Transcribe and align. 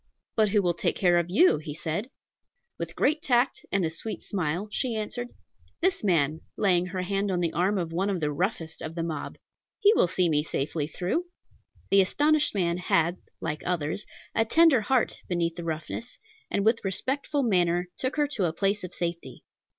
"But 0.35 0.49
who 0.49 0.63
will 0.63 0.73
take 0.73 0.95
care 0.95 1.19
of 1.19 1.29
you?" 1.29 1.59
he 1.59 1.75
said. 1.75 2.09
With 2.79 2.95
great 2.95 3.21
tact 3.21 3.63
and 3.71 3.85
a 3.85 3.91
sweet 3.91 4.23
smile, 4.23 4.67
she 4.71 4.95
answered, 4.95 5.27
"This 5.79 6.03
man," 6.03 6.41
laying 6.57 6.87
her 6.87 7.03
hand 7.03 7.29
on 7.29 7.39
the 7.39 7.53
arm 7.53 7.77
of 7.77 7.93
one 7.93 8.09
of 8.09 8.19
the 8.19 8.31
roughest 8.31 8.81
of 8.81 8.95
the 8.95 9.03
mob; 9.03 9.37
"he 9.79 9.93
will 9.93 10.07
see 10.07 10.27
me 10.27 10.41
safe 10.41 10.73
through." 10.95 11.25
The 11.91 12.01
astonished 12.01 12.55
man 12.55 12.77
had, 12.77 13.17
like 13.41 13.61
others, 13.63 14.07
a 14.33 14.43
tender 14.43 14.81
heart 14.81 15.17
beneath 15.29 15.53
the 15.55 15.63
roughness, 15.63 16.17
and 16.49 16.65
with 16.65 16.83
respectful 16.83 17.43
manner 17.43 17.87
took 17.99 18.15
her 18.15 18.25
to 18.25 18.45
a 18.45 18.53
place 18.53 18.83
of 18.83 18.95
safety. 18.95 19.43